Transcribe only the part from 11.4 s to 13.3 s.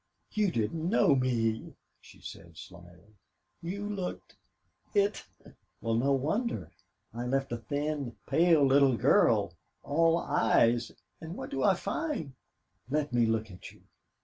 do I find?... Let me